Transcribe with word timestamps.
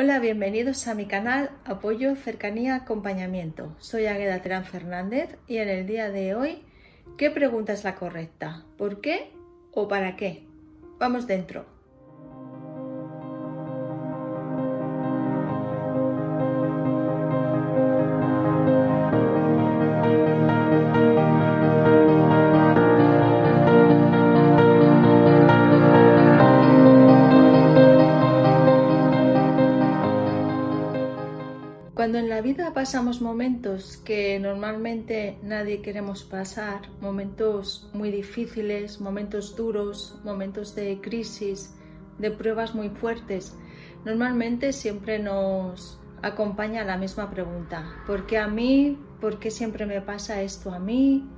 Hola, 0.00 0.20
bienvenidos 0.20 0.86
a 0.86 0.94
mi 0.94 1.06
canal 1.06 1.50
Apoyo, 1.64 2.14
Cercanía, 2.14 2.76
Acompañamiento. 2.76 3.74
Soy 3.80 4.06
Agueda 4.06 4.40
Terán 4.42 4.64
Fernández 4.64 5.36
y 5.48 5.56
en 5.56 5.68
el 5.68 5.88
día 5.88 6.08
de 6.08 6.36
hoy, 6.36 6.62
¿qué 7.16 7.32
pregunta 7.32 7.72
es 7.72 7.82
la 7.82 7.96
correcta? 7.96 8.64
¿Por 8.76 9.00
qué 9.00 9.32
o 9.72 9.88
para 9.88 10.14
qué? 10.14 10.46
Vamos 11.00 11.26
dentro. 11.26 11.66
Pasamos 32.78 33.20
momentos 33.20 33.96
que 34.04 34.38
normalmente 34.38 35.36
nadie 35.42 35.82
queremos 35.82 36.22
pasar, 36.22 36.82
momentos 37.00 37.90
muy 37.92 38.12
difíciles, 38.12 39.00
momentos 39.00 39.56
duros, 39.56 40.16
momentos 40.22 40.76
de 40.76 41.00
crisis, 41.00 41.74
de 42.18 42.30
pruebas 42.30 42.76
muy 42.76 42.90
fuertes, 42.90 43.56
normalmente 44.04 44.72
siempre 44.72 45.18
nos 45.18 45.98
acompaña 46.22 46.84
la 46.84 46.96
misma 46.96 47.28
pregunta. 47.32 47.96
¿Por 48.06 48.26
qué 48.26 48.38
a 48.38 48.46
mí? 48.46 48.96
¿Por 49.20 49.40
qué 49.40 49.50
siempre 49.50 49.84
me 49.84 50.00
pasa 50.00 50.40
esto 50.42 50.72
a 50.72 50.78
mí? 50.78 51.28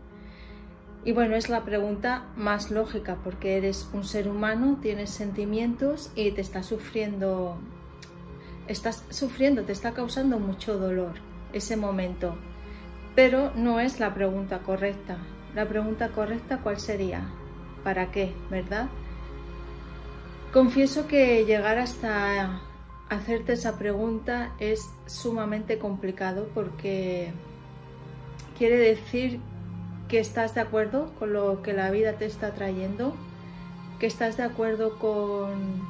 Y 1.07 1.13
bueno, 1.13 1.37
es 1.37 1.49
la 1.49 1.65
pregunta 1.65 2.27
más 2.37 2.71
lógica 2.71 3.17
porque 3.25 3.57
eres 3.57 3.89
un 3.95 4.05
ser 4.05 4.29
humano, 4.29 4.79
tienes 4.83 5.09
sentimientos 5.09 6.13
y 6.15 6.33
te 6.33 6.43
está 6.43 6.63
sufriendo 6.63 7.57
estás 8.69 9.05
sufriendo, 9.09 9.65
te 9.65 9.73
está 9.73 9.95
causando 9.95 10.39
mucho 10.39 10.79
dolor 10.79 11.30
ese 11.53 11.77
momento. 11.77 12.37
Pero 13.15 13.53
no 13.57 13.81
es 13.81 14.01
la 14.01 14.15
pregunta 14.15 14.61
correcta. 14.61 15.19
La 15.55 15.67
pregunta 15.67 16.09
correcta, 16.09 16.59
¿cuál 16.63 16.79
sería? 16.79 17.23
¿Para 17.83 18.11
qué? 18.11 18.33
¿Verdad? 18.51 18.89
Confieso 20.53 21.07
que 21.07 21.45
llegar 21.45 21.79
hasta 21.79 22.61
hacerte 23.09 23.55
esa 23.55 23.79
pregunta 23.79 24.53
es 24.59 24.89
sumamente 25.07 25.79
complicado 25.79 26.49
porque 26.55 27.33
quiere 28.57 28.77
decir 28.77 29.41
que 30.09 30.21
estás 30.21 30.55
de 30.55 30.61
acuerdo 30.61 31.13
con 31.19 31.33
lo 31.33 31.63
que 31.63 31.73
la 31.73 31.91
vida 31.91 32.15
te 32.15 32.27
está 32.27 32.53
trayendo, 32.53 33.15
que 33.99 34.07
estás 34.07 34.37
de 34.37 34.45
acuerdo 34.45 34.99
con 34.99 35.81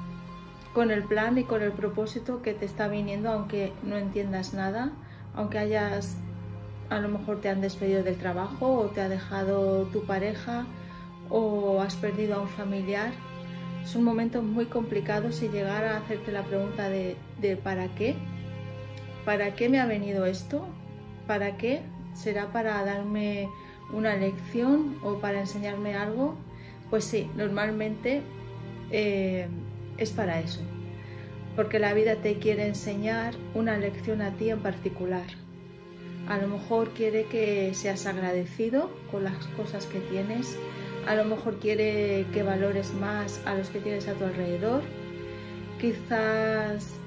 con 0.72 0.91
el 0.91 1.02
plan 1.02 1.36
y 1.39 1.45
con 1.45 1.62
el 1.62 1.72
propósito 1.72 2.42
que 2.42 2.55
te 2.55 2.64
está 2.64 2.89
viniendo, 2.89 3.30
aunque 3.30 3.72
no 3.83 3.97
entiendas 3.97 4.55
nada, 4.55 4.92
aunque 5.34 5.59
hayas, 5.59 6.17
a 6.89 6.98
lo 6.98 7.09
mejor 7.09 7.41
te 7.41 7.48
han 7.48 7.61
despedido 7.61 8.03
del 8.03 8.17
trabajo 8.17 8.73
o 8.73 8.86
te 8.86 9.00
ha 9.00 9.09
dejado 9.09 9.84
tu 9.86 10.05
pareja 10.05 10.67
o 11.28 11.81
has 11.81 11.95
perdido 11.95 12.36
a 12.36 12.41
un 12.41 12.48
familiar. 12.48 13.12
Son 13.84 14.05
momentos 14.05 14.42
muy 14.42 14.67
complicados 14.67 15.42
y 15.42 15.48
llegar 15.48 15.84
a 15.84 15.98
hacerte 15.98 16.33
la 16.33 16.42
pregunta 16.42 16.89
de, 16.89 17.17
de 17.41 17.56
¿para 17.56 17.89
qué? 17.95 18.14
¿Para 19.25 19.55
qué 19.55 19.69
me 19.69 19.81
ha 19.81 19.86
venido 19.86 20.27
esto? 20.27 20.67
¿Para 21.27 21.56
qué? 21.56 21.83
¿Será 22.14 22.53
para 22.53 22.84
darme 22.84 23.48
una 23.92 24.17
lección 24.17 24.97
o 25.03 25.19
para 25.19 25.41
enseñarme 25.41 25.95
algo? 25.95 26.34
Pues 26.91 27.05
sí, 27.05 27.31
normalmente 27.36 28.23
eh, 28.91 29.47
es 29.97 30.11
para 30.11 30.41
eso, 30.41 30.61
porque 31.56 31.79
la 31.79 31.95
vida 31.95 32.17
te 32.17 32.39
quiere 32.39 32.67
enseñar 32.67 33.34
una 33.55 33.77
lección 33.77 34.23
a 34.23 34.33
ti 34.33 34.51
en 34.51 34.61
particular. 34.61 35.27
A 36.29 36.39
lo 36.39 36.48
mejor 36.48 36.91
quiere 36.91 37.25
que 37.25 37.73
seas 37.75 38.07
agradecido 38.07 38.91
con 39.11 39.25
las 39.25 39.47
cosas 39.57 39.86
que 39.86 40.01
tienes, 40.01 40.57
a 41.07 41.14
lo 41.14 41.24
mejor 41.24 41.58
quiere 41.58 42.27
que 42.33 42.42
valores 42.42 42.92
más 42.95 43.41
a 43.47 43.55
los 43.55 43.69
que 43.70 43.80
tienes 43.80 44.07
a 44.07 44.14
tu 44.14 44.24
alrededor, 44.24 44.83
quizás 45.80 47.01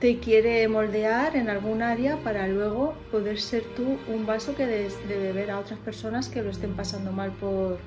te 0.00 0.18
quiere 0.18 0.66
moldear 0.68 1.36
en 1.36 1.50
algún 1.50 1.82
área 1.82 2.16
para 2.24 2.48
luego 2.48 2.94
poder 3.10 3.38
ser 3.38 3.62
tú 3.76 3.98
un 4.08 4.24
vaso 4.24 4.54
que 4.54 4.66
des 4.66 4.96
de 5.08 5.18
beber 5.18 5.50
a 5.50 5.58
otras 5.58 5.78
personas 5.78 6.30
que 6.30 6.42
lo 6.42 6.48
estén 6.48 6.72
pasando 6.72 7.12
mal 7.12 7.32
por, 7.32 7.78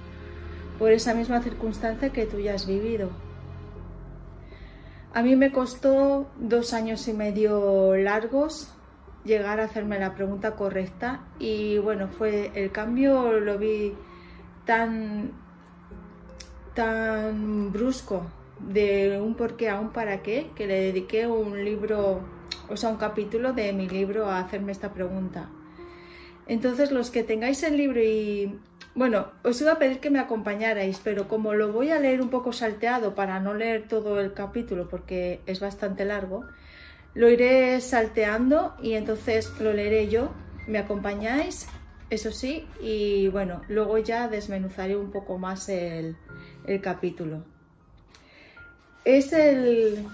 por 0.77 0.91
esa 0.91 1.15
misma 1.15 1.41
circunstancia 1.41 2.11
que 2.11 2.27
tú 2.27 2.39
ya 2.39 2.53
has 2.53 2.67
vivido. 2.67 3.09
A 5.13 5.21
mí 5.21 5.35
me 5.35 5.51
costó 5.51 6.27
dos 6.39 6.73
años 6.73 7.07
y 7.07 7.13
medio 7.13 7.95
largos 7.95 8.73
llegar 9.23 9.59
a 9.59 9.65
hacerme 9.65 9.99
la 9.99 10.15
pregunta 10.15 10.55
correcta 10.55 11.21
y 11.37 11.77
bueno, 11.77 12.07
fue 12.07 12.51
el 12.55 12.71
cambio 12.71 13.39
lo 13.39 13.57
vi 13.57 13.93
tan 14.65 15.31
tan 16.73 17.71
brusco 17.71 18.25
de 18.59 19.19
un 19.21 19.35
por 19.35 19.55
qué 19.55 19.69
a 19.69 19.79
un 19.79 19.91
para 19.91 20.23
qué 20.23 20.49
que 20.55 20.65
le 20.65 20.81
dediqué 20.81 21.27
un 21.27 21.63
libro, 21.63 22.21
o 22.69 22.75
sea, 22.75 22.89
un 22.89 22.97
capítulo 22.97 23.53
de 23.53 23.71
mi 23.71 23.87
libro 23.87 24.27
a 24.29 24.39
hacerme 24.39 24.71
esta 24.71 24.93
pregunta. 24.93 25.49
Entonces, 26.47 26.91
los 26.91 27.11
que 27.11 27.23
tengáis 27.23 27.63
el 27.63 27.77
libro 27.77 28.01
y 28.01 28.59
bueno, 28.95 29.31
os 29.43 29.59
iba 29.59 29.71
a 29.71 29.79
pedir 29.79 29.99
que 29.99 30.11
me 30.11 30.19
acompañarais, 30.19 30.99
pero 31.03 31.27
como 31.27 31.53
lo 31.53 31.71
voy 31.71 31.89
a 31.89 31.99
leer 31.99 32.21
un 32.21 32.29
poco 32.29 32.53
salteado 32.53 33.15
para 33.15 33.39
no 33.39 33.55
leer 33.55 33.87
todo 33.87 34.19
el 34.19 34.33
capítulo 34.33 34.87
porque 34.87 35.41
es 35.47 35.59
bastante 35.59 36.05
largo, 36.05 36.45
lo 37.15 37.29
iré 37.29 37.81
salteando 37.81 38.75
y 38.81 38.93
entonces 38.93 39.51
lo 39.59 39.73
leeré 39.73 40.09
yo. 40.09 40.31
¿Me 40.67 40.77
acompañáis? 40.77 41.67
Eso 42.09 42.31
sí, 42.31 42.67
y 42.79 43.27
bueno, 43.29 43.63
luego 43.67 43.97
ya 43.97 44.27
desmenuzaré 44.27 44.95
un 44.95 45.11
poco 45.11 45.39
más 45.39 45.67
el, 45.69 46.15
capítulo. 46.81 47.43
Es 49.03 49.33
el, 49.33 50.05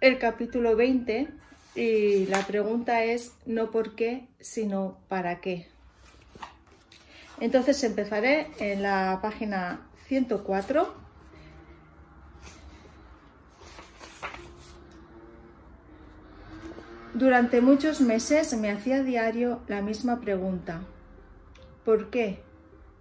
el 0.00 0.18
capítulo 0.18 0.76
20 0.76 1.28
y 1.74 2.26
la 2.26 2.46
pregunta 2.46 3.02
es 3.04 3.32
no 3.46 3.72
por 3.72 3.96
qué, 3.96 4.28
sino 4.38 5.00
para 5.08 5.40
qué. 5.40 5.71
Entonces 7.42 7.82
empezaré 7.82 8.46
en 8.60 8.84
la 8.84 9.18
página 9.20 9.80
104. 10.06 10.94
Durante 17.14 17.60
muchos 17.60 18.00
meses 18.00 18.56
me 18.56 18.70
hacía 18.70 19.02
diario 19.02 19.58
la 19.66 19.82
misma 19.82 20.20
pregunta. 20.20 20.82
¿Por 21.84 22.10
qué? 22.10 22.44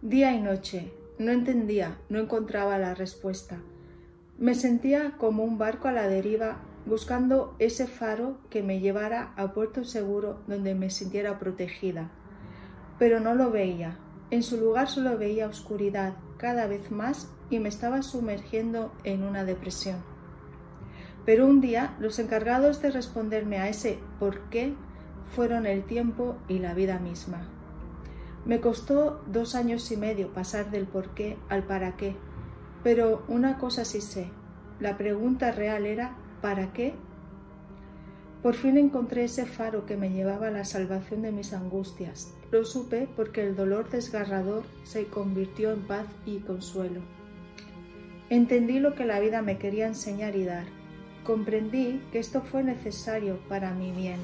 Día 0.01 0.33
y 0.33 0.41
noche. 0.41 0.91
No 1.19 1.31
entendía, 1.31 1.99
no 2.09 2.17
encontraba 2.17 2.79
la 2.79 2.95
respuesta. 2.95 3.59
Me 4.39 4.55
sentía 4.55 5.17
como 5.19 5.43
un 5.43 5.59
barco 5.59 5.87
a 5.87 5.91
la 5.91 6.07
deriva 6.07 6.57
buscando 6.87 7.55
ese 7.59 7.85
faro 7.85 8.39
que 8.49 8.63
me 8.63 8.79
llevara 8.79 9.33
a 9.37 9.53
puerto 9.53 9.83
seguro 9.85 10.41
donde 10.47 10.73
me 10.73 10.89
sintiera 10.89 11.37
protegida. 11.37 12.09
Pero 12.97 13.19
no 13.19 13.35
lo 13.35 13.51
veía, 13.51 13.99
en 14.31 14.43
su 14.43 14.57
lugar 14.57 14.89
solo 14.89 15.17
veía 15.17 15.47
oscuridad 15.47 16.13
cada 16.37 16.65
vez 16.65 16.89
más 16.89 17.29
y 17.49 17.59
me 17.59 17.69
estaba 17.69 18.01
sumergiendo 18.01 18.91
en 19.03 19.23
una 19.23 19.43
depresión. 19.43 19.97
Pero 21.25 21.45
un 21.45 21.61
día 21.61 21.95
los 21.99 22.17
encargados 22.17 22.81
de 22.81 22.91
responderme 22.91 23.59
a 23.59 23.69
ese 23.69 23.99
por 24.19 24.49
qué 24.49 24.73
fueron 25.35 25.65
el 25.65 25.83
tiempo 25.83 26.37
y 26.47 26.59
la 26.59 26.73
vida 26.73 26.97
misma. 26.97 27.47
Me 28.45 28.59
costó 28.59 29.21
dos 29.27 29.53
años 29.53 29.91
y 29.91 29.97
medio 29.97 30.33
pasar 30.33 30.71
del 30.71 30.87
por 30.87 31.09
qué 31.13 31.37
al 31.49 31.63
para 31.63 31.95
qué, 31.95 32.15
pero 32.83 33.23
una 33.27 33.59
cosa 33.59 33.85
sí 33.85 34.01
sé, 34.01 34.31
la 34.79 34.97
pregunta 34.97 35.51
real 35.51 35.85
era 35.85 36.15
¿para 36.41 36.73
qué? 36.73 36.95
Por 38.41 38.55
fin 38.55 38.77
encontré 38.77 39.25
ese 39.25 39.45
faro 39.45 39.85
que 39.85 39.97
me 39.97 40.09
llevaba 40.09 40.47
a 40.47 40.51
la 40.51 40.65
salvación 40.65 41.21
de 41.21 41.31
mis 41.31 41.53
angustias, 41.53 42.33
lo 42.51 42.65
supe 42.65 43.07
porque 43.15 43.43
el 43.43 43.55
dolor 43.55 43.89
desgarrador 43.89 44.63
se 44.83 45.05
convirtió 45.05 45.71
en 45.71 45.81
paz 45.81 46.07
y 46.25 46.39
consuelo. 46.39 47.01
Entendí 48.31 48.79
lo 48.79 48.95
que 48.95 49.05
la 49.05 49.19
vida 49.19 49.43
me 49.43 49.59
quería 49.59 49.85
enseñar 49.85 50.35
y 50.35 50.45
dar. 50.45 50.65
Comprendí 51.23 52.01
que 52.11 52.17
esto 52.17 52.41
fue 52.41 52.63
necesario 52.63 53.37
para 53.47 53.73
mi 53.73 53.91
bien. 53.91 54.19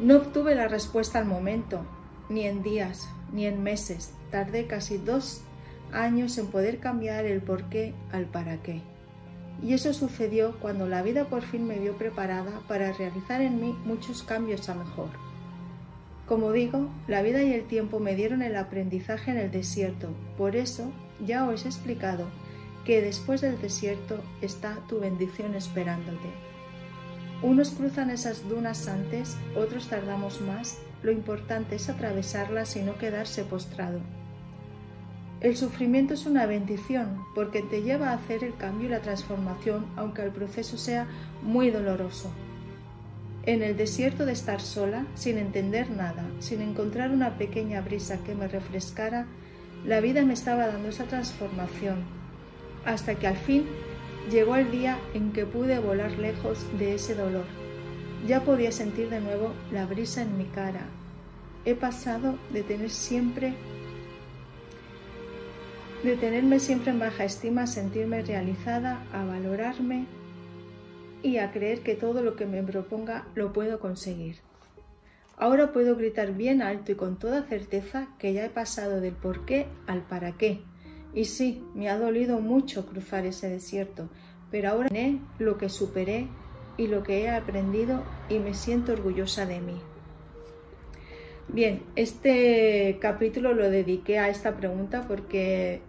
No 0.00 0.16
obtuve 0.16 0.54
la 0.54 0.68
respuesta 0.68 1.18
al 1.18 1.26
momento, 1.26 1.84
ni 2.30 2.46
en 2.46 2.62
días, 2.62 3.10
ni 3.32 3.44
en 3.46 3.62
meses. 3.62 4.14
Tardé 4.30 4.66
casi 4.66 4.96
dos 4.96 5.42
años 5.92 6.38
en 6.38 6.46
poder 6.46 6.78
cambiar 6.78 7.26
el 7.26 7.42
por 7.42 7.64
qué 7.64 7.94
al 8.10 8.24
para 8.24 8.62
qué. 8.62 8.82
Y 9.62 9.72
eso 9.72 9.92
sucedió 9.92 10.58
cuando 10.60 10.86
la 10.86 11.02
vida 11.02 11.24
por 11.24 11.42
fin 11.42 11.66
me 11.66 11.78
vio 11.78 11.96
preparada 11.96 12.60
para 12.68 12.92
realizar 12.92 13.40
en 13.40 13.60
mí 13.60 13.76
muchos 13.84 14.22
cambios 14.22 14.68
a 14.68 14.74
mejor. 14.74 15.08
Como 16.26 16.52
digo, 16.52 16.88
la 17.06 17.22
vida 17.22 17.42
y 17.42 17.52
el 17.52 17.66
tiempo 17.66 18.00
me 18.00 18.16
dieron 18.16 18.42
el 18.42 18.56
aprendizaje 18.56 19.30
en 19.30 19.38
el 19.38 19.50
desierto, 19.50 20.08
por 20.36 20.56
eso 20.56 20.92
ya 21.24 21.46
os 21.46 21.64
he 21.64 21.68
explicado 21.68 22.26
que 22.84 23.00
después 23.00 23.40
del 23.40 23.60
desierto 23.60 24.20
está 24.40 24.78
tu 24.88 25.00
bendición 25.00 25.54
esperándote. 25.54 26.28
Unos 27.42 27.70
cruzan 27.70 28.10
esas 28.10 28.48
dunas 28.48 28.88
antes, 28.88 29.36
otros 29.56 29.88
tardamos 29.88 30.40
más. 30.40 30.78
Lo 31.02 31.12
importante 31.12 31.76
es 31.76 31.88
atravesarlas 31.88 32.76
y 32.76 32.82
no 32.82 32.96
quedarse 32.96 33.44
postrado. 33.44 34.00
El 35.40 35.54
sufrimiento 35.54 36.14
es 36.14 36.24
una 36.24 36.46
bendición 36.46 37.24
porque 37.34 37.60
te 37.60 37.82
lleva 37.82 38.10
a 38.10 38.14
hacer 38.14 38.42
el 38.42 38.56
cambio 38.56 38.88
y 38.88 38.90
la 38.90 39.02
transformación, 39.02 39.86
aunque 39.94 40.22
el 40.22 40.30
proceso 40.30 40.78
sea 40.78 41.06
muy 41.42 41.70
doloroso. 41.70 42.30
En 43.42 43.62
el 43.62 43.76
desierto 43.76 44.24
de 44.24 44.32
estar 44.32 44.60
sola, 44.60 45.06
sin 45.14 45.36
entender 45.36 45.90
nada, 45.90 46.26
sin 46.40 46.62
encontrar 46.62 47.10
una 47.10 47.36
pequeña 47.36 47.82
brisa 47.82 48.18
que 48.24 48.34
me 48.34 48.48
refrescara, 48.48 49.26
la 49.84 50.00
vida 50.00 50.24
me 50.24 50.32
estaba 50.32 50.66
dando 50.66 50.88
esa 50.88 51.04
transformación, 51.04 51.98
hasta 52.86 53.14
que 53.16 53.26
al 53.26 53.36
fin 53.36 53.66
llegó 54.30 54.56
el 54.56 54.70
día 54.70 54.98
en 55.12 55.32
que 55.32 55.44
pude 55.44 55.78
volar 55.78 56.12
lejos 56.12 56.66
de 56.78 56.94
ese 56.94 57.14
dolor. 57.14 57.44
Ya 58.26 58.42
podía 58.42 58.72
sentir 58.72 59.10
de 59.10 59.20
nuevo 59.20 59.52
la 59.70 59.84
brisa 59.84 60.22
en 60.22 60.38
mi 60.38 60.46
cara. 60.46 60.88
He 61.64 61.74
pasado 61.74 62.36
de 62.52 62.62
tener 62.62 62.90
siempre 62.90 63.54
de 66.06 66.16
tenerme 66.16 66.60
siempre 66.60 66.92
en 66.92 67.00
baja 67.00 67.24
estima 67.24 67.66
sentirme 67.66 68.22
realizada, 68.22 69.04
a 69.12 69.24
valorarme 69.24 70.06
y 71.20 71.38
a 71.38 71.50
creer 71.50 71.80
que 71.80 71.96
todo 71.96 72.22
lo 72.22 72.36
que 72.36 72.46
me 72.46 72.62
proponga 72.62 73.26
lo 73.34 73.52
puedo 73.52 73.80
conseguir. 73.80 74.36
Ahora 75.36 75.72
puedo 75.72 75.96
gritar 75.96 76.32
bien 76.32 76.62
alto 76.62 76.92
y 76.92 76.94
con 76.94 77.18
toda 77.18 77.42
certeza 77.42 78.06
que 78.20 78.32
ya 78.32 78.44
he 78.44 78.50
pasado 78.50 79.00
del 79.00 79.14
por 79.14 79.44
qué 79.46 79.66
al 79.88 80.02
para 80.02 80.38
qué. 80.38 80.60
Y 81.12 81.24
sí, 81.24 81.64
me 81.74 81.90
ha 81.90 81.98
dolido 81.98 82.38
mucho 82.38 82.86
cruzar 82.86 83.26
ese 83.26 83.48
desierto, 83.48 84.08
pero 84.52 84.70
ahora 84.70 84.88
sé 84.88 85.18
lo 85.40 85.58
que 85.58 85.68
superé 85.68 86.28
y 86.76 86.86
lo 86.86 87.02
que 87.02 87.22
he 87.22 87.30
aprendido 87.30 88.04
y 88.28 88.38
me 88.38 88.54
siento 88.54 88.92
orgullosa 88.92 89.44
de 89.44 89.60
mí. 89.60 89.80
Bien, 91.48 91.82
este 91.96 92.98
capítulo 93.00 93.54
lo 93.54 93.70
dediqué 93.70 94.20
a 94.20 94.28
esta 94.28 94.56
pregunta 94.56 95.06
porque 95.08 95.80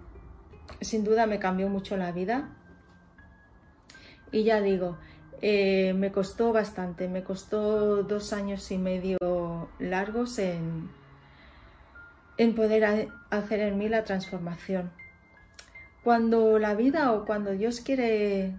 sin 0.81 1.03
duda 1.03 1.25
me 1.25 1.39
cambió 1.39 1.69
mucho 1.69 1.97
la 1.97 2.11
vida. 2.11 2.49
Y 4.31 4.43
ya 4.43 4.61
digo, 4.61 4.97
eh, 5.41 5.93
me 5.93 6.11
costó 6.11 6.51
bastante, 6.51 7.07
me 7.07 7.23
costó 7.23 8.03
dos 8.03 8.33
años 8.33 8.71
y 8.71 8.77
medio 8.77 9.69
largos 9.79 10.39
en, 10.39 10.89
en 12.37 12.55
poder 12.55 13.09
hacer 13.29 13.59
en 13.59 13.77
mí 13.77 13.87
la 13.89 14.03
transformación. 14.03 14.91
Cuando 16.03 16.57
la 16.57 16.73
vida 16.73 17.13
o 17.13 17.25
cuando 17.25 17.51
Dios 17.51 17.81
quiere 17.81 18.55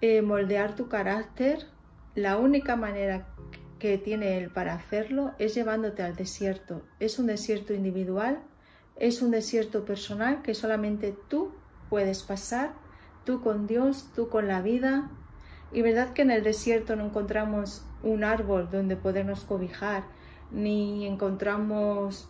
eh, 0.00 0.22
moldear 0.22 0.74
tu 0.74 0.88
carácter, 0.88 1.66
la 2.14 2.36
única 2.38 2.74
manera 2.74 3.26
que 3.78 3.98
tiene 3.98 4.38
Él 4.38 4.50
para 4.50 4.74
hacerlo 4.74 5.34
es 5.38 5.54
llevándote 5.54 6.02
al 6.02 6.16
desierto. 6.16 6.82
Es 6.98 7.18
un 7.18 7.26
desierto 7.26 7.72
individual 7.74 8.40
es 8.98 9.22
un 9.22 9.30
desierto 9.30 9.84
personal 9.84 10.42
que 10.42 10.54
solamente 10.54 11.16
tú 11.28 11.52
puedes 11.88 12.22
pasar, 12.22 12.72
tú 13.24 13.40
con 13.40 13.66
Dios, 13.66 14.10
tú 14.14 14.28
con 14.28 14.48
la 14.48 14.60
vida. 14.60 15.10
Y 15.72 15.82
verdad 15.82 16.12
que 16.12 16.22
en 16.22 16.30
el 16.30 16.42
desierto 16.42 16.96
no 16.96 17.06
encontramos 17.06 17.84
un 18.02 18.24
árbol 18.24 18.68
donde 18.70 18.96
podernos 18.96 19.44
cobijar, 19.44 20.04
ni 20.50 21.06
encontramos 21.06 22.28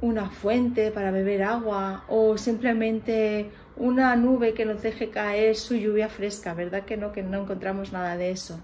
una 0.00 0.28
fuente 0.30 0.90
para 0.90 1.10
beber 1.10 1.42
agua 1.42 2.04
o 2.08 2.36
simplemente 2.36 3.50
una 3.76 4.14
nube 4.16 4.54
que 4.54 4.64
nos 4.64 4.82
deje 4.82 5.10
caer 5.10 5.56
su 5.56 5.74
lluvia 5.74 6.08
fresca, 6.08 6.54
¿verdad 6.54 6.84
que 6.84 6.96
no? 6.96 7.12
Que 7.12 7.22
no 7.22 7.42
encontramos 7.42 7.92
nada 7.92 8.16
de 8.16 8.30
eso. 8.30 8.60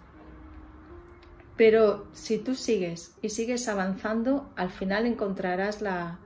Pero 1.62 2.08
si 2.12 2.38
tú 2.38 2.56
sigues 2.56 3.14
y 3.22 3.28
sigues 3.28 3.68
avanzando, 3.68 4.50
al 4.56 4.70
final 4.70 5.06
encontrarás 5.06 5.80
la, 5.80 6.18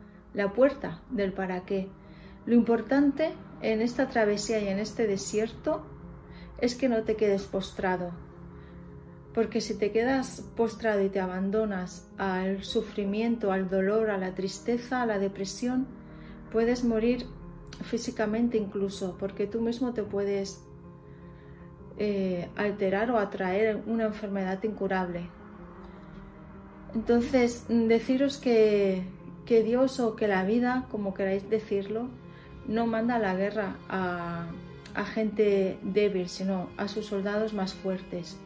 puerta 0.55 1.03
del 1.11 1.35
para 1.35 1.67
qué. 1.67 1.91
Lo 2.47 2.55
importante 2.55 3.35
en 3.61 3.83
esta 3.83 4.09
travesía 4.09 4.61
y 4.61 4.69
en 4.69 4.79
este 4.79 5.07
desierto 5.07 5.85
es 6.59 6.75
que 6.75 6.89
no 6.89 7.03
te 7.03 7.17
quedes 7.17 7.43
postrado. 7.43 8.13
Porque 9.35 9.61
si 9.61 9.77
te 9.77 9.93
quedas 9.93 10.41
postrado 10.57 11.03
y 11.03 11.11
te 11.11 11.21
abandonas 11.21 12.09
al 12.17 12.65
sufrimiento, 12.65 13.53
al 13.53 13.69
dolor, 13.69 14.09
a 14.09 14.17
la 14.17 14.35
tristeza, 14.35 15.03
a 15.03 15.07
la 15.07 15.19
depresión, 15.19 15.87
puedes 16.51 16.83
morir 16.83 17.27
físicamente 17.83 18.57
incluso, 18.57 19.19
porque 19.19 19.47
tú 19.47 19.61
mismo 19.61 19.93
te 19.93 20.03
puedes 20.03 20.66
eh, 21.99 22.49
alterar 22.57 23.11
o 23.11 23.19
atraer 23.19 23.83
una 23.87 24.05
enfermedad 24.05 24.63
incurable. 24.63 25.29
Entonces, 26.95 27.67
deciros 27.69 28.39
que, 28.39 29.03
Dios 29.47 30.01
o 30.01 30.17
que 30.17 30.29
la 30.29 30.45
vida, 30.45 30.87
como 30.91 31.15
queráis 31.15 31.49
decirlo, 31.49 32.09
no 32.67 32.87
manda 32.87 33.19
la 33.19 33.35
guerra 33.35 33.77
a, 33.89 34.47
a 34.95 35.05
gente 35.05 35.79
débil, 35.83 36.29
sino 36.29 36.69
a 36.77 36.89
sus 36.89 37.07
soldados 37.07 37.55
más 37.55 37.75
fuertes. 37.75 38.39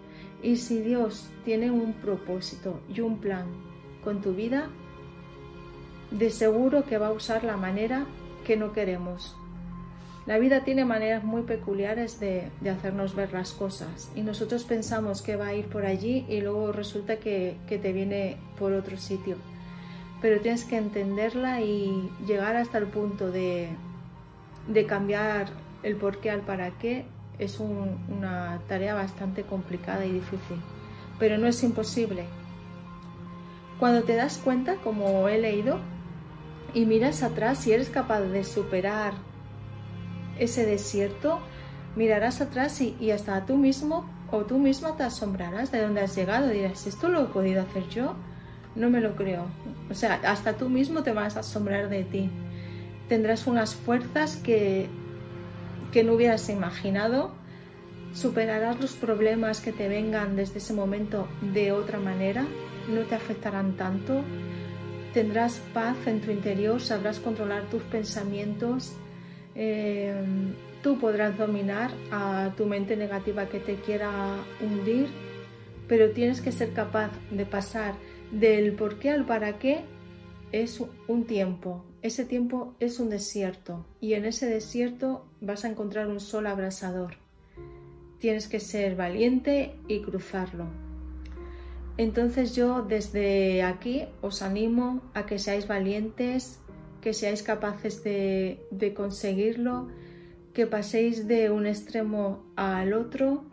Y 0.43 0.57
si 0.57 0.81
Dios 0.81 1.31
tiene 1.45 1.71
un 1.71 1.93
propósito 1.95 2.81
y 2.93 3.01
un 3.01 3.19
plan 3.19 3.47
con 4.03 4.21
tu 4.21 4.33
vida, 4.33 4.69
de 6.11 6.31
seguro 6.31 6.85
que 6.85 6.99
va 6.99 7.09
a 7.09 7.13
usar 7.13 7.45
la 7.45 7.57
manera 7.57 8.07
que 8.45 8.57
no 8.57 8.73
queremos, 8.73 9.37
la 10.31 10.39
vida 10.39 10.61
tiene 10.63 10.85
maneras 10.85 11.25
muy 11.25 11.43
peculiares 11.43 12.21
de, 12.21 12.53
hacernos 12.71 13.17
ver 13.17 13.33
las 13.33 13.51
cosas 13.51 14.13
y 14.15 14.21
nosotros 14.21 14.63
pensamos 14.63 15.23
que 15.23 15.35
va 15.35 15.49
a 15.49 15.55
ir 15.55 15.67
por 15.67 15.85
allí 15.85 16.25
y 16.29 16.41
luego 16.41 16.71
resulta 16.71 17.17
que, 17.17 17.57
te 17.69 17.93
viene 17.93 18.37
por 18.57 18.73
otro 18.73 18.97
sitio. 18.97 19.35
Pero 20.23 20.41
tienes 20.41 20.65
que 20.65 20.77
entenderla 20.77 21.63
y 21.63 22.13
llegar 22.29 22.55
hasta 22.55 22.79
el 22.79 22.87
punto 22.87 23.33
de, 23.33 23.71
cambiar 24.87 25.49
el 25.83 25.97
por 25.97 26.19
qué 26.19 26.31
al 26.31 26.43
para 26.43 26.79
qué 26.79 27.07
es 27.41 27.59
una 27.59 28.61
tarea 28.69 28.95
bastante 28.95 29.43
complicada 29.43 30.07
y 30.07 30.13
difícil, 30.13 30.59
pero 31.19 31.39
no 31.39 31.49
es 31.49 31.61
imposible. 31.65 32.23
Cuando 33.81 34.05
te 34.05 34.15
das 34.15 34.39
cuenta, 34.39 34.77
como 34.77 35.29
he 35.29 35.39
leído, 35.39 35.81
y 36.73 36.87
miras 36.87 37.25
atrás 37.25 37.67
y 37.67 37.73
eres 37.73 37.91
capaz 37.91 38.21
de 38.21 38.45
superar 38.45 39.29
ese 40.41 40.67
desierto, 40.67 41.39
mirarás 41.97 42.41
atrás 42.41 42.81
y, 42.81 43.11
hasta 43.11 43.47
tú 43.47 43.57
mismo 43.57 44.09
o 44.33 44.45
tú 44.45 44.59
misma 44.59 44.97
te 44.97 45.03
asombrarás 45.03 45.71
de 45.71 45.83
dónde 45.83 46.01
has 46.01 46.17
llegado. 46.17 46.49
Dirás, 46.49 46.87
¿esto 46.87 47.09
lo 47.09 47.23
he 47.23 47.27
podido 47.27 47.63
hacer 47.63 47.89
yo? 47.89 48.15
No 48.75 48.91
me 48.91 49.01
lo 49.01 49.17
creo. 49.17 49.47
O 49.91 49.95
sea, 49.95 50.21
hasta 50.25 50.57
tú 50.57 50.69
mismo 50.69 51.03
te 51.03 51.13
vas 51.13 51.37
a 51.37 51.41
asombrar 51.41 51.89
de 51.89 52.05
ti. 52.05 52.31
Tendrás 53.09 53.47
unas 53.47 53.75
fuerzas 53.75 54.37
que, 54.37 54.89
que 55.93 56.05
no 56.05 56.15
hubieras 56.15 56.49
imaginado. 56.49 57.33
Superarás 58.15 58.81
los 58.81 58.93
problemas 58.93 59.61
que 59.61 59.73
te 59.73 59.89
vengan 59.89 60.37
desde 60.37 60.59
ese 60.59 60.73
momento 60.73 61.29
de 61.53 61.73
otra 61.73 61.99
manera. 61.99 62.47
No 62.89 63.01
te 63.03 63.17
afectarán 63.17 63.77
tanto. 63.77 64.23
Tendrás 65.13 65.61
paz 65.75 65.97
en 66.07 66.21
tu 66.21 66.31
interior, 66.31 66.81
sabrás 66.81 67.19
controlar 67.19 67.65
tus 67.65 67.83
pensamientos 67.83 68.95
eh, 69.63 70.15
tú 70.83 70.99
podrás 70.99 71.37
dominar 71.37 71.91
a 72.11 72.55
tu 72.57 72.65
mente 72.65 72.97
negativa 72.97 73.47
que 73.51 73.61
te 73.61 73.75
quiera 73.75 74.11
hundir, 74.63 75.09
pero 75.87 76.13
tienes 76.13 76.41
que 76.41 76.51
ser 76.51 76.73
capaz 76.73 77.11
de 77.31 77.45
pasar 77.45 77.93
del 78.33 78.73
por 78.73 78.99
qué 78.99 79.11
al 79.11 79.27
para 79.27 79.59
qué 79.59 79.83
es 80.51 80.83
un 81.09 81.25
tiempo. 81.25 81.85
Ese 82.01 82.25
tiempo 82.25 82.75
es 82.81 83.01
un 83.01 83.11
desierto 83.11 83.85
y 84.01 84.15
en 84.15 84.25
ese 84.25 84.47
desierto 84.47 85.27
vas 85.43 85.67
a 85.67 85.69
encontrar 85.69 86.09
un 86.09 86.21
sol 86.21 86.47
abrasador. 86.47 87.17
Tienes 88.19 88.49
que 88.49 88.61
ser 88.61 88.97
valiente 88.97 89.75
y 89.89 90.01
cruzarlo. 90.01 90.69
Entonces 91.99 92.57
yo 92.57 92.81
desde 92.81 93.63
aquí 93.63 94.07
os 94.23 94.41
animo 94.41 95.03
a 95.13 95.27
que 95.27 95.39
seáis 95.39 95.69
valientes, 95.69 96.61
que 97.01 97.15
seáis 97.15 97.43
capaces 97.43 98.03
de, 98.05 98.93
conseguirlo, 98.97 99.89
que 100.55 100.67
paséis 100.67 101.27
de 101.27 101.51
un 101.51 101.67
extremo 101.67 102.45
al 102.57 102.93
otro, 102.93 103.45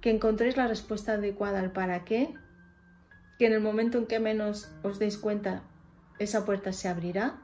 que 0.00 0.10
encontréis 0.10 0.56
la 0.56 0.66
respuesta 0.66 1.14
adecuada 1.14 1.60
al 1.60 1.72
para 1.72 2.04
qué, 2.04 2.34
que 3.38 3.46
en 3.46 3.52
el 3.52 3.60
momento 3.60 3.98
en 3.98 4.06
que 4.06 4.20
menos 4.20 4.70
os 4.82 4.98
deis 4.98 5.18
cuenta, 5.18 5.62
esa 6.18 6.44
puerta 6.44 6.72
se 6.72 6.88
abrirá. 6.88 7.38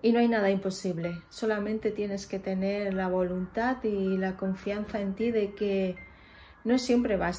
Y 0.00 0.12
no 0.12 0.20
hay 0.20 0.28
nada 0.28 0.50
imposible, 0.50 1.22
solamente 1.28 1.90
tienes 1.90 2.26
que 2.26 2.38
tener 2.38 2.94
la 2.94 3.08
voluntad 3.08 3.82
y 3.82 4.16
la 4.16 4.36
confianza 4.36 5.00
en 5.00 5.14
ti 5.14 5.32
de 5.32 5.54
que 5.54 5.96
no 6.62 6.78
siempre 6.78 7.16
va 7.16 7.32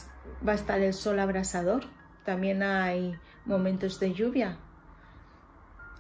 a 0.46 0.54
estar 0.54 0.82
el 0.82 0.94
sol 0.94 1.20
abrasador, 1.20 1.84
también 2.26 2.62
hay 2.62 3.16
momentos 3.46 4.00
de 4.00 4.14
lluvia, 4.14 4.58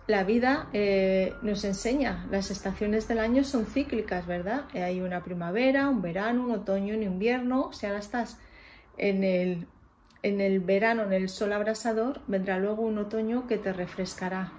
la 0.09 0.23
vida 0.23 0.69
eh, 0.73 1.35
nos 1.43 1.63
enseña, 1.63 2.25
las 2.31 2.49
estaciones 2.49 3.07
del 3.07 3.19
año 3.19 3.43
son 3.43 3.67
cíclicas, 3.67 4.25
¿verdad? 4.25 4.63
Eh, 4.73 4.81
hay 4.81 5.01
una 5.01 5.23
primavera, 5.23 5.87
un 5.87 6.01
verano, 6.01 6.45
un 6.45 6.51
otoño, 6.51 6.95
un 6.95 7.03
invierno. 7.03 7.71
Si 7.73 7.85
ahora 7.85 7.99
estás 7.99 8.39
en 8.97 9.23
el, 9.23 9.67
en 10.23 10.41
el 10.41 10.61
verano, 10.61 11.03
en 11.03 11.13
el 11.13 11.29
sol 11.29 11.53
abrasador, 11.53 12.21
vendrá 12.25 12.57
luego 12.57 12.81
un 12.81 12.97
otoño 12.97 13.45
que 13.45 13.59
te 13.59 13.71
refrescará. 13.71 14.51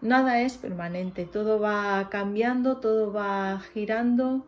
Nada 0.00 0.40
es 0.40 0.56
permanente, 0.56 1.26
todo 1.26 1.60
va 1.60 2.08
cambiando, 2.10 2.78
todo 2.78 3.12
va 3.12 3.60
girando, 3.74 4.46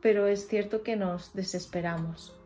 pero 0.00 0.26
es 0.26 0.48
cierto 0.48 0.82
que 0.82 0.96
nos 0.96 1.32
desesperamos. 1.32 2.36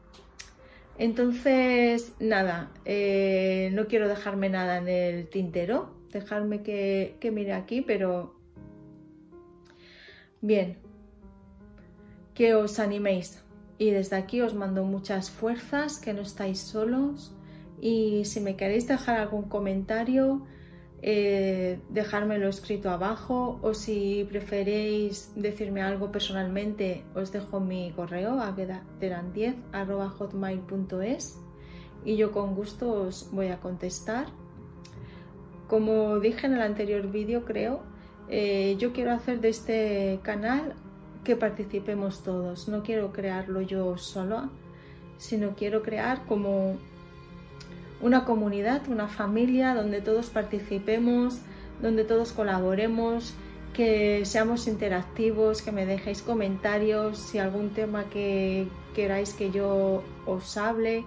Entonces, 0.98 2.12
nada, 2.20 2.70
eh, 2.84 3.70
no 3.72 3.86
quiero 3.86 4.08
dejarme 4.08 4.50
nada 4.50 4.76
en 4.76 4.88
el 4.88 5.28
tintero, 5.28 5.96
dejarme 6.20 6.62
que, 6.62 7.16
que 7.20 7.30
mire 7.30 7.52
aquí, 7.52 7.80
pero 7.82 8.34
bien, 10.40 10.78
que 12.34 12.54
os 12.54 12.78
animéis. 12.78 13.42
Y 13.78 13.90
desde 13.90 14.16
aquí 14.16 14.40
os 14.40 14.54
mando 14.54 14.84
muchas 14.84 15.30
fuerzas, 15.30 15.98
que 15.98 16.12
no 16.12 16.22
estáis 16.22 16.58
solos. 16.60 17.34
Y 17.80 18.24
si 18.24 18.40
me 18.40 18.56
queréis 18.56 18.88
dejar 18.88 19.18
algún 19.18 19.48
comentario, 19.48 20.46
eh, 21.02 21.78
dejármelo 21.90 22.48
escrito 22.48 22.90
abajo 22.90 23.58
o 23.62 23.74
si 23.74 24.26
preferéis 24.30 25.30
decirme 25.36 25.82
algo 25.82 26.10
personalmente 26.10 27.04
os 27.14 27.30
dejo 27.32 27.60
mi 27.60 27.92
correo 27.92 28.40
avedateran10 28.40 29.54
y 32.04 32.16
yo 32.16 32.32
con 32.32 32.54
gusto 32.54 32.90
os 32.92 33.30
voy 33.30 33.48
a 33.48 33.60
contestar. 33.60 34.26
Como 35.68 36.18
dije 36.20 36.46
en 36.46 36.54
el 36.54 36.62
anterior 36.62 37.10
vídeo 37.10 37.44
creo, 37.44 37.80
eh, 38.28 38.76
yo 38.78 38.92
quiero 38.92 39.12
hacer 39.12 39.40
de 39.40 39.48
este 39.48 40.20
canal 40.22 40.74
que 41.24 41.36
participemos 41.36 42.22
todos, 42.22 42.68
no 42.68 42.82
quiero 42.82 43.12
crearlo 43.12 43.60
yo 43.60 43.98
solo, 43.98 44.48
sino 45.18 45.54
quiero 45.56 45.82
crear 45.82 46.24
como 46.26 46.76
una 48.00 48.24
comunidad, 48.24 48.88
una 48.88 49.08
familia 49.08 49.74
donde 49.74 50.00
todos 50.00 50.30
participemos, 50.30 51.40
donde 51.80 52.04
todos 52.04 52.32
colaboremos, 52.32 53.34
que 53.72 54.24
seamos 54.24 54.68
interactivos, 54.68 55.62
que 55.62 55.72
me 55.72 55.84
dejéis 55.84 56.22
comentarios, 56.22 57.18
si 57.18 57.38
algún 57.38 57.70
tema 57.70 58.04
que 58.04 58.68
queráis 58.94 59.34
que 59.34 59.50
yo 59.50 60.02
os 60.26 60.56
hable, 60.56 61.04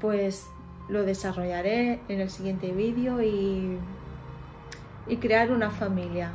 pues 0.00 0.46
lo 0.88 1.04
desarrollaré 1.04 2.00
en 2.08 2.20
el 2.20 2.30
siguiente 2.30 2.72
vídeo 2.72 3.22
y, 3.22 3.78
y, 5.06 5.16
crear 5.16 5.52
una 5.52 5.70
familia. 5.70 6.32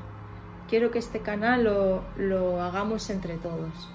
Quiero 0.69 0.91
que 0.91 0.99
este 0.99 1.19
canal 1.19 1.63
lo, 1.63 2.03
lo 2.17 2.61
hagamos 2.61 3.09
entre 3.09 3.37
todos. 3.37 3.89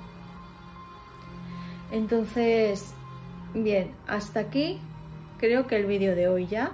Entonces, 1.90 2.92
bien, 3.54 3.92
hasta 4.06 4.40
aquí 4.40 4.80
creo 5.38 5.66
que 5.66 5.76
el 5.76 5.86
vídeo 5.86 6.14
de 6.14 6.28
hoy 6.28 6.46
ya. 6.46 6.72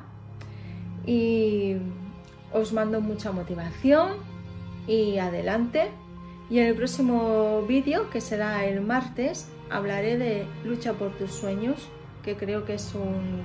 Y 1.06 1.76
os 2.52 2.72
mando 2.72 3.00
mucha 3.00 3.32
motivación 3.32 4.12
y 4.86 5.18
adelante. 5.18 5.90
Y 6.50 6.58
en 6.58 6.66
el 6.66 6.74
próximo 6.74 7.62
vídeo, 7.62 8.10
que 8.10 8.20
será 8.20 8.64
el 8.64 8.80
martes, 8.80 9.48
hablaré 9.70 10.18
de 10.18 10.46
lucha 10.64 10.92
por 10.94 11.12
tus 11.16 11.32
sueños, 11.32 11.88
que 12.22 12.36
creo 12.36 12.64
que 12.64 12.74
es 12.74 12.94
un, 12.94 13.42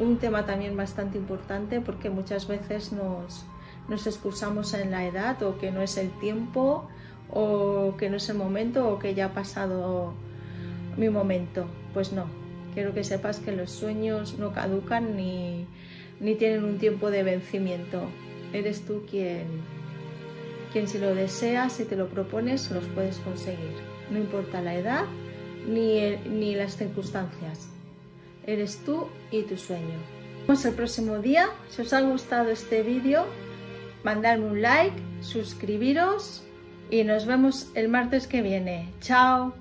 un 0.00 0.16
tema 0.18 0.46
también 0.46 0.76
bastante 0.76 1.18
importante 1.18 1.80
porque 1.80 2.10
muchas 2.10 2.48
veces 2.48 2.92
nos, 2.92 3.44
nos 3.88 4.06
excusamos 4.06 4.74
en 4.74 4.90
la 4.90 5.06
edad 5.06 5.42
o 5.42 5.58
que 5.58 5.70
no 5.70 5.82
es 5.82 5.96
el 5.96 6.10
tiempo 6.18 6.88
o 7.30 7.94
que 7.96 8.10
no 8.10 8.16
es 8.16 8.28
el 8.28 8.36
momento 8.36 8.88
o 8.88 8.98
que 8.98 9.14
ya 9.14 9.26
ha 9.26 9.34
pasado 9.34 10.14
mi 10.96 11.08
momento. 11.08 11.66
Pues 11.94 12.12
no, 12.12 12.26
Quiero 12.74 12.94
que 12.94 13.02
sepas 13.02 13.40
que 13.40 13.52
los 13.52 13.70
sueños 13.70 14.38
no 14.38 14.52
caducan 14.52 15.16
ni, 15.16 15.66
tienen 16.36 16.64
un 16.64 16.78
tiempo 16.78 17.10
de 17.10 17.22
vencimiento. 17.22 18.02
Eres 18.52 18.82
tú 18.82 19.02
quien, 19.10 19.46
quien 20.72 20.86
si 20.86 20.98
lo 20.98 21.14
deseas 21.14 21.80
y 21.80 21.84
te 21.84 21.96
lo 21.96 22.08
propones, 22.08 22.70
los 22.70 22.84
puedes 22.86 23.18
conseguir. 23.18 23.74
No 24.10 24.18
importa 24.18 24.62
la 24.62 24.76
edad 24.76 25.04
ni, 25.68 26.16
ni 26.28 26.54
las 26.54 26.76
circunstancias. 26.76 27.68
Eres 28.46 28.82
tú 28.84 29.08
y 29.30 29.42
tu 29.42 29.56
sueño. 29.56 29.98
Nos 30.40 30.46
vemos 30.46 30.64
el 30.64 30.74
próximo 30.74 31.18
día. 31.18 31.48
Si 31.70 31.82
os 31.82 31.92
ha 31.92 32.00
gustado 32.00 32.50
este 32.50 32.82
vídeo, 32.82 33.24
mandadme 34.02 34.46
un 34.46 34.62
like, 34.62 34.96
suscribiros 35.20 36.42
y 36.90 37.04
nos 37.04 37.26
vemos 37.26 37.68
el 37.74 37.88
martes 37.88 38.26
que 38.26 38.42
viene. 38.42 38.92
Chao. 39.00 39.59